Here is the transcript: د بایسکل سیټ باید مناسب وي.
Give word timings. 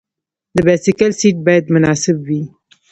د 0.55 0.57
بایسکل 0.65 1.11
سیټ 1.19 1.37
باید 1.45 1.65
مناسب 1.73 2.17
وي. 2.27 2.41